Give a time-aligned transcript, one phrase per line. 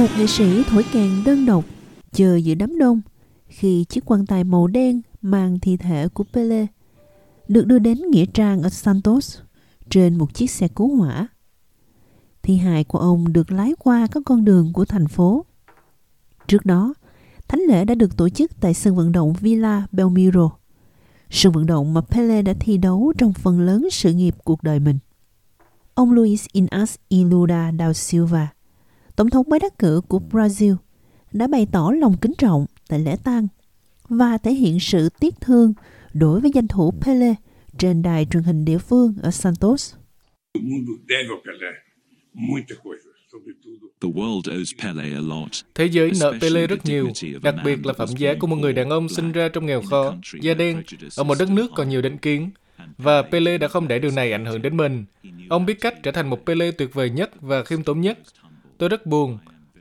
[0.00, 1.64] một Nghệ sĩ thổi kèn đơn độc
[2.12, 3.00] chờ giữa đám đông
[3.48, 6.66] khi chiếc quan tài màu đen mang thi thể của Pele
[7.48, 9.38] được đưa đến nghĩa trang ở Santos
[9.90, 11.28] trên một chiếc xe cứu hỏa.
[12.42, 15.44] Thi hài của ông được lái qua các con đường của thành phố.
[16.48, 16.94] Trước đó,
[17.48, 20.50] thánh lễ đã được tổ chức tại sân vận động Villa Belmiro,
[21.30, 24.80] sân vận động mà Pele đã thi đấu trong phần lớn sự nghiệp cuộc đời
[24.80, 24.98] mình.
[25.94, 28.48] Ông Luis Inácio Lula da Silva,
[29.20, 30.76] tổng thống mới đắc cử của Brazil,
[31.32, 33.48] đã bày tỏ lòng kính trọng tại lễ tang
[34.08, 35.74] và thể hiện sự tiếc thương
[36.12, 37.34] đối với danh thủ Pele
[37.78, 39.94] trên đài truyền hình địa phương ở Santos.
[45.74, 47.08] Thế giới nợ Pele rất nhiều,
[47.42, 50.14] đặc biệt là phẩm giá của một người đàn ông sinh ra trong nghèo khó,
[50.40, 50.82] da đen,
[51.16, 52.50] ở một đất nước còn nhiều định kiến.
[52.98, 55.04] Và Pele đã không để điều này ảnh hưởng đến mình.
[55.48, 58.18] Ông biết cách trở thành một Pele tuyệt vời nhất và khiêm tốn nhất.
[58.80, 59.38] Tôi rất buồn.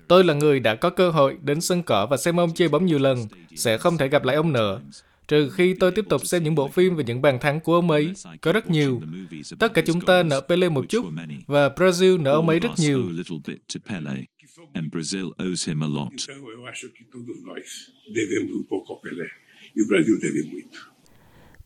[0.08, 2.86] Tôi là người đã có cơ hội đến sân cỏ và xem ông chơi bóng
[2.86, 4.81] nhiều lần, sẽ không thể gặp lại ông nữa.
[5.28, 7.91] Trừ khi tôi tiếp tục xem những bộ phim về những bàn thắng của ông
[7.91, 9.02] ấy, có rất nhiều.
[9.59, 11.06] Tất cả chúng ta nợ Pele một chút,
[11.47, 13.03] và Brazil nợ ông ấy rất nhiều.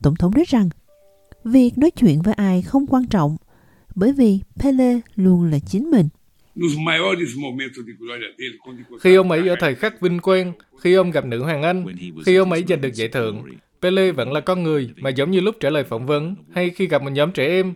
[0.02, 0.70] Tổng thống nói rằng,
[1.44, 3.38] việc nói chuyện với ai không quan trọng,
[3.96, 6.10] bởi vì Pele luôn là chính mình.
[9.02, 11.86] Khi ông ấy ở thời khắc vinh quang, khi ông gặp nữ hoàng Anh,
[12.26, 13.44] khi ông ấy giành được giải thưởng,
[13.82, 16.88] Pele vẫn là con người mà giống như lúc trả lời phỏng vấn hay khi
[16.88, 17.74] gặp một nhóm trẻ em.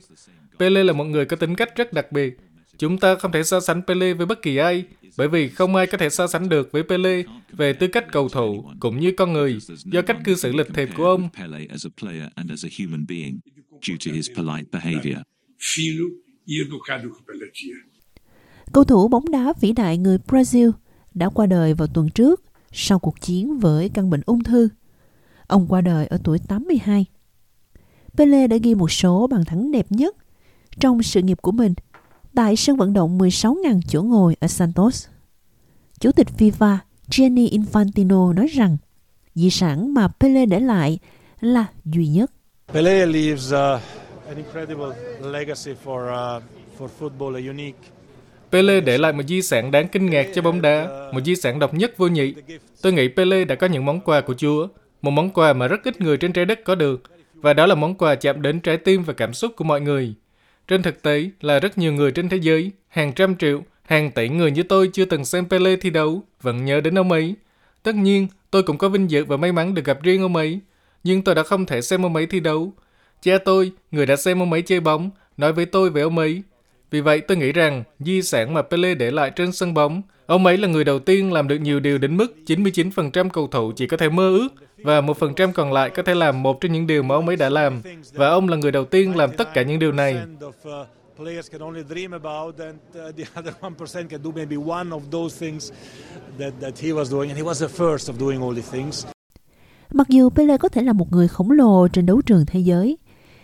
[0.59, 2.37] Pele là một người có tính cách rất đặc biệt.
[2.77, 4.85] Chúng ta không thể so sánh Pele với bất kỳ ai,
[5.17, 8.29] bởi vì không ai có thể so sánh được với Pele về tư cách cầu
[8.29, 11.29] thủ cũng như con người do cách cư xử lịch thiệp của ông.
[18.73, 20.71] Cầu thủ bóng đá vĩ đại người Brazil
[21.13, 24.69] đã qua đời vào tuần trước sau cuộc chiến với căn bệnh ung thư.
[25.47, 27.05] Ông qua đời ở tuổi 82.
[28.17, 30.15] Pele đã ghi một số bàn thắng đẹp nhất
[30.79, 31.73] trong sự nghiệp của mình
[32.35, 35.07] tại sân vận động 16.000 chỗ ngồi ở Santos.
[35.99, 36.77] Chủ tịch FIFA
[37.07, 38.77] Gianni Infantino nói rằng
[39.35, 40.99] di sản mà Pele để lại
[41.39, 42.31] là duy nhất.
[42.73, 43.81] Pele leaves uh,
[44.27, 44.87] an incredible
[45.21, 46.43] legacy for uh,
[46.79, 47.96] for football, a unique
[48.51, 51.59] Pele để lại một di sản đáng kinh ngạc cho bóng đá, một di sản
[51.59, 52.33] độc nhất vô nhị.
[52.81, 54.67] Tôi nghĩ Pele đã có những món quà của Chúa,
[55.01, 57.03] một món quà mà rất ít người trên trái đất có được,
[57.33, 60.13] và đó là món quà chạm đến trái tim và cảm xúc của mọi người.
[60.67, 64.29] Trên thực tế là rất nhiều người trên thế giới, hàng trăm triệu, hàng tỷ
[64.29, 67.35] người như tôi chưa từng xem Pele thi đấu, vẫn nhớ đến ông ấy.
[67.83, 70.59] Tất nhiên, tôi cũng có vinh dự và may mắn được gặp riêng ông ấy,
[71.03, 72.73] nhưng tôi đã không thể xem ông ấy thi đấu.
[73.21, 76.43] Cha tôi, người đã xem ông ấy chơi bóng, nói với tôi về ông ấy,
[76.91, 80.45] vì vậy tôi nghĩ rằng di sản mà Pele để lại trên sân bóng, ông
[80.45, 83.87] ấy là người đầu tiên làm được nhiều điều đến mức 99% cầu thủ chỉ
[83.87, 87.03] có thể mơ ước và 1% còn lại có thể làm một trong những điều
[87.03, 87.81] mà ông ấy đã làm.
[88.13, 90.17] Và ông là người đầu tiên làm tất cả những điều này.
[91.17, 95.01] players can only dream about, and uh, the other 1% can do maybe one of
[95.11, 95.71] those things
[96.39, 99.05] that, that he was doing, and he was the first of doing all these things.
[99.93, 102.97] Mặc dù Pele có thể là một người khổng lồ trên đấu trường thế giới,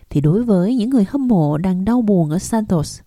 [0.10, 3.00] thì đối với những người hâm mộ đang đau buồn ở Santos,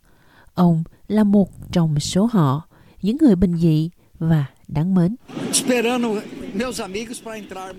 [0.56, 2.68] Ông là một trong số họ,
[3.02, 5.16] những người bình dị và đáng mến.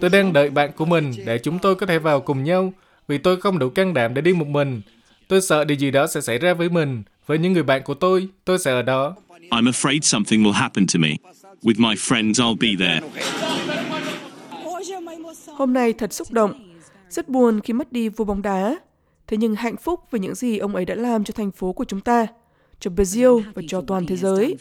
[0.02, 2.74] Tôi đang đợi bạn của mình để chúng tôi có thể vào cùng nhau,
[3.08, 4.82] vì tôi không đủ can đảm để đi một mình.
[5.28, 7.04] Tôi sợ điều gì đó sẽ xảy ra với mình.
[7.26, 9.16] Với những người bạn của tôi, tôi sẽ ở đó.
[9.50, 11.10] I'm afraid something will happen to me.
[11.64, 13.02] With my friends, I'll be there.
[15.58, 16.76] Hôm nay thật xúc động.
[17.10, 18.76] Rất buồn khi mất đi vua bóng đá.
[19.28, 21.86] Thế nhưng hạnh phúc về những gì ông ấy đã làm cho thành phố của
[21.86, 22.28] chúng ta
[22.80, 24.56] cho Brazil và cho toàn thế giới.